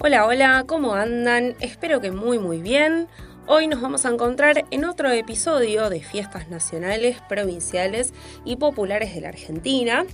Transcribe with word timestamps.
Hola, 0.00 0.26
hola, 0.26 0.64
¿cómo 0.68 0.94
andan? 0.94 1.56
Espero 1.58 2.00
que 2.00 2.12
muy 2.12 2.38
muy 2.38 2.62
bien. 2.62 3.08
Hoy 3.48 3.66
nos 3.66 3.80
vamos 3.80 4.06
a 4.06 4.10
encontrar 4.10 4.64
en 4.70 4.84
otro 4.84 5.10
episodio 5.10 5.90
de 5.90 6.00
fiestas 6.00 6.48
nacionales, 6.48 7.16
provinciales 7.28 8.14
y 8.44 8.54
populares 8.54 9.12
de 9.12 9.22
la 9.22 9.30
Argentina. 9.30 10.06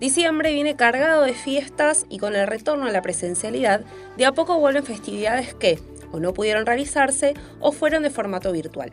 Diciembre 0.00 0.54
viene 0.54 0.76
cargado 0.76 1.24
de 1.24 1.34
fiestas 1.34 2.06
y 2.08 2.16
con 2.16 2.34
el 2.34 2.46
retorno 2.46 2.86
a 2.86 2.90
la 2.90 3.02
presencialidad, 3.02 3.82
de 4.16 4.24
a 4.24 4.32
poco 4.32 4.58
vuelven 4.58 4.84
festividades 4.84 5.52
que 5.52 5.78
o 6.10 6.20
no 6.20 6.32
pudieron 6.32 6.64
realizarse 6.64 7.34
o 7.60 7.70
fueron 7.70 8.04
de 8.04 8.10
formato 8.10 8.50
virtual. 8.50 8.92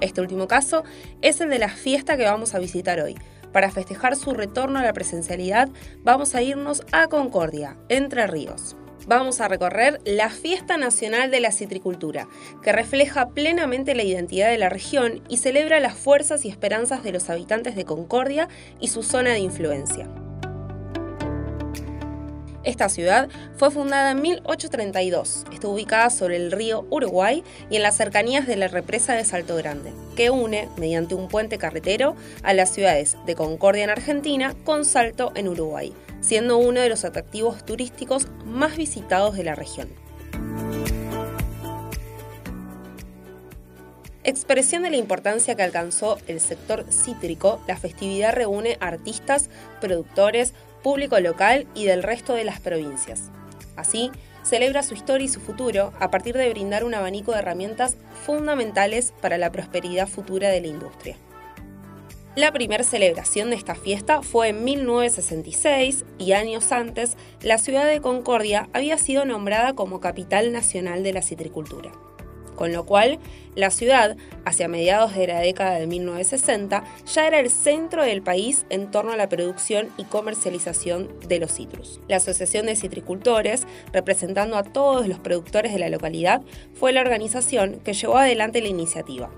Este 0.00 0.20
último 0.20 0.48
caso 0.48 0.82
es 1.22 1.40
el 1.40 1.50
de 1.50 1.60
la 1.60 1.68
fiesta 1.68 2.16
que 2.16 2.24
vamos 2.24 2.52
a 2.56 2.58
visitar 2.58 3.00
hoy. 3.00 3.16
Para 3.52 3.70
festejar 3.70 4.16
su 4.16 4.34
retorno 4.34 4.80
a 4.80 4.82
la 4.82 4.92
presencialidad, 4.92 5.68
vamos 6.02 6.34
a 6.34 6.42
irnos 6.42 6.82
a 6.90 7.06
Concordia, 7.06 7.76
Entre 7.88 8.26
Ríos 8.26 8.74
vamos 9.06 9.40
a 9.40 9.48
recorrer 9.48 10.00
la 10.04 10.30
Fiesta 10.30 10.76
Nacional 10.76 11.30
de 11.30 11.40
la 11.40 11.52
Citricultura, 11.52 12.28
que 12.62 12.72
refleja 12.72 13.28
plenamente 13.28 13.94
la 13.94 14.02
identidad 14.02 14.50
de 14.50 14.58
la 14.58 14.68
región 14.68 15.22
y 15.28 15.38
celebra 15.38 15.80
las 15.80 15.94
fuerzas 15.94 16.44
y 16.44 16.48
esperanzas 16.48 17.02
de 17.02 17.12
los 17.12 17.30
habitantes 17.30 17.76
de 17.76 17.84
Concordia 17.84 18.48
y 18.80 18.88
su 18.88 19.02
zona 19.02 19.30
de 19.30 19.40
influencia. 19.40 20.08
Esta 22.68 22.90
ciudad 22.90 23.30
fue 23.56 23.70
fundada 23.70 24.10
en 24.10 24.20
1832. 24.20 25.46
Está 25.50 25.68
ubicada 25.68 26.10
sobre 26.10 26.36
el 26.36 26.52
río 26.52 26.86
Uruguay 26.90 27.42
y 27.70 27.76
en 27.76 27.82
las 27.82 27.96
cercanías 27.96 28.46
de 28.46 28.56
la 28.56 28.68
represa 28.68 29.14
de 29.14 29.24
Salto 29.24 29.56
Grande, 29.56 29.90
que 30.16 30.28
une, 30.28 30.68
mediante 30.76 31.14
un 31.14 31.28
puente 31.28 31.56
carretero, 31.56 32.14
a 32.42 32.52
las 32.52 32.70
ciudades 32.74 33.16
de 33.24 33.34
Concordia 33.34 33.84
en 33.84 33.90
Argentina 33.90 34.54
con 34.64 34.84
Salto 34.84 35.32
en 35.34 35.48
Uruguay, 35.48 35.94
siendo 36.20 36.58
uno 36.58 36.82
de 36.82 36.90
los 36.90 37.06
atractivos 37.06 37.64
turísticos 37.64 38.28
más 38.44 38.76
visitados 38.76 39.34
de 39.34 39.44
la 39.44 39.54
región. 39.54 39.88
Expresión 44.28 44.82
de 44.82 44.90
la 44.90 44.98
importancia 44.98 45.54
que 45.54 45.62
alcanzó 45.62 46.18
el 46.26 46.38
sector 46.40 46.84
cítrico, 46.92 47.62
la 47.66 47.78
festividad 47.78 48.34
reúne 48.34 48.76
artistas, 48.78 49.48
productores, 49.80 50.52
público 50.82 51.18
local 51.20 51.66
y 51.74 51.86
del 51.86 52.02
resto 52.02 52.34
de 52.34 52.44
las 52.44 52.60
provincias. 52.60 53.30
Así, 53.76 54.10
celebra 54.42 54.82
su 54.82 54.94
historia 54.94 55.26
y 55.26 55.28
su 55.28 55.40
futuro 55.40 55.92
a 56.00 56.10
partir 56.10 56.36
de 56.36 56.48
brindar 56.50 56.84
un 56.84 56.94
abanico 56.94 57.32
de 57.32 57.38
herramientas 57.38 57.96
fundamentales 58.24 59.12
para 59.20 59.38
la 59.38 59.52
prosperidad 59.52 60.08
futura 60.08 60.48
de 60.48 60.60
la 60.60 60.68
industria. 60.68 61.16
La 62.38 62.52
primera 62.52 62.84
celebración 62.84 63.50
de 63.50 63.56
esta 63.56 63.74
fiesta 63.74 64.22
fue 64.22 64.50
en 64.50 64.62
1966 64.62 66.04
y 66.18 66.32
años 66.32 66.70
antes 66.70 67.16
la 67.42 67.58
ciudad 67.58 67.86
de 67.86 68.00
Concordia 68.00 68.68
había 68.72 68.96
sido 68.96 69.24
nombrada 69.24 69.74
como 69.74 69.98
capital 69.98 70.52
nacional 70.52 71.02
de 71.02 71.12
la 71.12 71.22
citricultura. 71.22 71.90
Con 72.58 72.72
lo 72.72 72.84
cual, 72.84 73.20
la 73.54 73.70
ciudad, 73.70 74.16
hacia 74.44 74.66
mediados 74.66 75.14
de 75.14 75.28
la 75.28 75.38
década 75.38 75.78
de 75.78 75.86
1960, 75.86 76.82
ya 77.06 77.28
era 77.28 77.38
el 77.38 77.50
centro 77.50 78.02
del 78.02 78.20
país 78.20 78.66
en 78.68 78.90
torno 78.90 79.12
a 79.12 79.16
la 79.16 79.28
producción 79.28 79.90
y 79.96 80.02
comercialización 80.02 81.08
de 81.28 81.38
los 81.38 81.52
citrus. 81.52 82.00
La 82.08 82.16
Asociación 82.16 82.66
de 82.66 82.74
Citricultores, 82.74 83.64
representando 83.92 84.56
a 84.56 84.64
todos 84.64 85.06
los 85.06 85.20
productores 85.20 85.72
de 85.72 85.78
la 85.78 85.88
localidad, 85.88 86.42
fue 86.74 86.92
la 86.92 87.00
organización 87.00 87.78
que 87.84 87.92
llevó 87.92 88.18
adelante 88.18 88.60
la 88.60 88.66
iniciativa. 88.66 89.30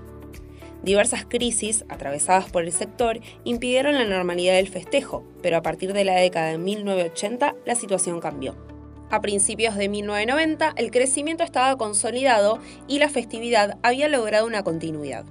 Diversas 0.81 1.23
crisis 1.23 1.85
atravesadas 1.89 2.49
por 2.49 2.63
el 2.63 2.71
sector 2.71 3.19
impidieron 3.43 3.93
la 3.93 4.05
normalidad 4.05 4.55
del 4.55 4.67
festejo, 4.67 5.23
pero 5.43 5.57
a 5.57 5.61
partir 5.61 5.93
de 5.93 6.05
la 6.05 6.15
década 6.15 6.47
de 6.47 6.57
1980 6.57 7.53
la 7.65 7.75
situación 7.75 8.19
cambió. 8.19 8.70
A 9.11 9.19
principios 9.19 9.75
de 9.75 9.89
1990 9.89 10.73
el 10.77 10.89
crecimiento 10.89 11.43
estaba 11.43 11.77
consolidado 11.77 12.59
y 12.87 12.99
la 12.99 13.09
festividad 13.09 13.77
había 13.83 14.07
logrado 14.07 14.47
una 14.47 14.63
continuidad. 14.63 15.25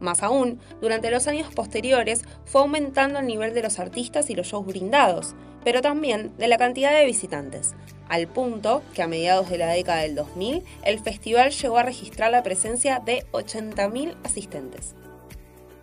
Más 0.00 0.22
aún, 0.22 0.60
durante 0.80 1.10
los 1.10 1.26
años 1.26 1.52
posteriores 1.52 2.22
fue 2.46 2.62
aumentando 2.62 3.18
el 3.18 3.26
nivel 3.26 3.52
de 3.52 3.62
los 3.62 3.78
artistas 3.78 4.30
y 4.30 4.34
los 4.34 4.46
shows 4.46 4.64
brindados, 4.64 5.34
pero 5.62 5.82
también 5.82 6.34
de 6.38 6.48
la 6.48 6.56
cantidad 6.56 6.96
de 6.96 7.04
visitantes, 7.04 7.74
al 8.08 8.28
punto 8.28 8.82
que 8.94 9.02
a 9.02 9.08
mediados 9.08 9.50
de 9.50 9.58
la 9.58 9.68
década 9.68 10.00
del 10.00 10.14
2000 10.14 10.64
el 10.84 10.98
festival 10.98 11.50
llegó 11.50 11.76
a 11.76 11.82
registrar 11.82 12.30
la 12.30 12.42
presencia 12.42 13.02
de 13.04 13.26
80.000 13.32 14.14
asistentes. 14.24 14.94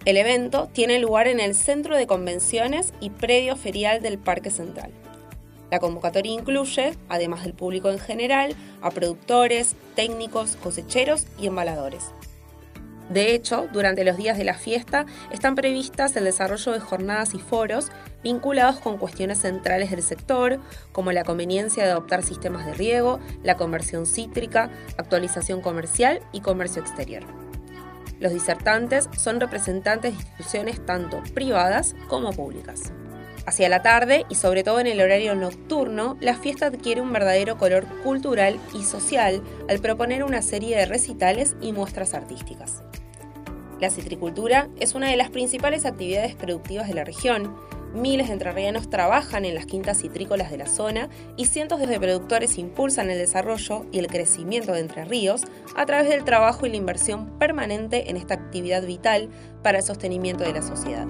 El 0.06 0.18
evento 0.18 0.68
tiene 0.74 0.97
lugar 0.97 1.28
en 1.28 1.40
el 1.40 1.53
centro 1.53 1.96
de 1.96 2.08
convenciones 2.08 2.91
y 3.02 3.12
predio 3.12 3.56
ferial 3.56 4.02
del 4.02 4.18
Parque 4.18 4.50
Central. 4.50 4.91
La 5.72 5.80
convocatoria 5.80 6.31
incluye, 6.31 6.96
además 7.09 7.44
del 7.44 7.53
público 7.53 7.90
en 7.90 8.00
general, 8.00 8.56
a 8.81 8.92
productores, 8.92 9.76
técnicos, 9.96 10.58
cosecheros 10.58 11.26
y 11.40 11.48
embaladores. 11.48 12.12
De 13.09 13.36
hecho, 13.36 13.68
durante 13.72 14.03
los 14.03 14.18
días 14.18 14.38
de 14.38 14.44
la 14.44 14.56
fiesta 14.56 15.06
están 15.31 15.53
previstas 15.53 16.16
el 16.16 16.24
desarrollo 16.24 16.72
de 16.72 16.80
jornadas 16.80 17.36
y 17.36 17.40
foros 17.40 17.92
vinculados 18.24 18.78
con 18.78 18.98
cuestiones 18.98 19.42
centrales 19.42 19.92
del 19.92 20.02
sector, 20.02 20.59
como 20.92 21.12
la 21.12 21.24
conveniencia 21.24 21.84
de 21.84 21.92
adoptar 21.92 22.24
sistemas 22.24 22.66
de 22.66 22.74
riego, 22.74 23.20
la 23.44 23.58
conversión 23.58 24.08
cítrica, 24.08 24.72
actualización 24.97 25.62
comercial 25.62 26.22
y 26.32 26.42
comercio 26.42 26.82
exterior. 26.82 27.24
Los 28.20 28.34
disertantes 28.34 29.09
son 29.18 29.40
representantes 29.40 30.14
de 30.14 30.20
instituciones 30.20 30.84
tanto 30.84 31.22
privadas 31.36 31.96
como 32.08 32.32
públicas. 32.32 32.92
Hacia 33.46 33.70
la 33.70 33.84
tarde 33.84 34.26
y 34.28 34.36
sobre 34.36 34.64
todo 34.64 34.80
en 34.80 34.88
el 34.88 35.00
horario 35.00 35.36
nocturno, 35.36 36.18
la 36.20 36.36
fiesta 36.36 36.66
adquiere 36.66 37.02
un 37.02 37.14
verdadero 37.14 37.58
color 37.58 37.86
cultural 38.04 38.60
y 38.74 38.84
social 38.84 39.44
al 39.70 39.80
proponer 39.80 40.24
una 40.24 40.42
serie 40.42 40.76
de 40.76 40.88
recitales 40.88 41.56
y 41.62 41.72
muestras 41.72 42.16
artísticas. 42.16 42.82
La 43.80 43.92
citricultura 43.92 44.70
es 44.80 44.96
una 44.96 45.10
de 45.10 45.18
las 45.18 45.30
principales 45.30 45.86
actividades 45.86 46.34
productivas 46.34 46.88
de 46.88 46.96
la 46.96 47.04
región. 47.04 47.56
Miles 47.94 48.28
de 48.28 48.34
entrerrianos 48.34 48.90
trabajan 48.90 49.46
en 49.46 49.54
las 49.54 49.68
quintas 49.68 50.02
citrícolas 50.02 50.50
de 50.50 50.58
la 50.58 50.66
zona 50.66 51.10
y 51.38 51.46
cientos 51.46 51.80
de 51.80 52.00
productores 52.00 52.58
impulsan 52.58 53.12
el 53.12 53.20
desarrollo 53.20 53.86
y 53.92 54.00
el 54.00 54.08
crecimiento 54.08 54.72
de 54.72 54.80
Entre 54.80 55.06
Ríos 55.06 55.44
a 55.76 55.86
través 55.86 56.10
del 56.10 56.24
trabajo 56.24 56.66
y 56.66 56.70
la 56.70 56.78
inversión 56.78 57.38
permanente 57.38 58.10
en 58.10 58.18
esta 58.18 58.34
actividad 58.34 58.84
vital 58.84 59.30
para 59.62 59.78
el 59.78 59.84
sostenimiento 59.84 60.44
de 60.44 60.54
la 60.54 60.62
sociedad. 60.62 61.06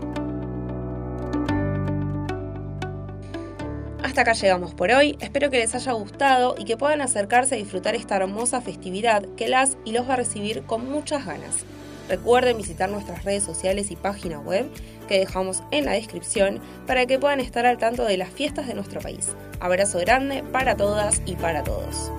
Hasta 4.05 4.21
acá 4.21 4.33
llegamos 4.33 4.75
por 4.75 4.91
hoy, 4.91 5.17
espero 5.19 5.49
que 5.49 5.57
les 5.57 5.73
haya 5.73 5.91
gustado 5.93 6.53
y 6.59 6.65
que 6.65 6.77
puedan 6.77 7.01
acercarse 7.01 7.55
a 7.55 7.57
disfrutar 7.57 7.95
esta 7.95 8.15
hermosa 8.17 8.61
festividad 8.61 9.25
que 9.35 9.47
las 9.47 9.77
y 9.83 9.93
los 9.93 10.07
va 10.07 10.13
a 10.13 10.17
recibir 10.17 10.61
con 10.61 10.87
muchas 10.87 11.25
ganas. 11.25 11.65
Recuerden 12.07 12.55
visitar 12.55 12.87
nuestras 12.87 13.25
redes 13.25 13.41
sociales 13.41 13.89
y 13.89 13.95
página 13.95 14.37
web 14.39 14.69
que 15.07 15.17
dejamos 15.17 15.63
en 15.71 15.85
la 15.85 15.93
descripción 15.93 16.61
para 16.85 17.07
que 17.07 17.17
puedan 17.17 17.39
estar 17.39 17.65
al 17.65 17.79
tanto 17.79 18.05
de 18.05 18.17
las 18.17 18.29
fiestas 18.29 18.67
de 18.67 18.75
nuestro 18.75 19.01
país. 19.01 19.29
Abrazo 19.59 19.97
grande 19.97 20.43
para 20.51 20.77
todas 20.77 21.23
y 21.25 21.35
para 21.35 21.63
todos. 21.63 22.11